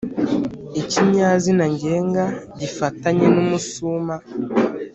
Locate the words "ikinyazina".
0.81-1.63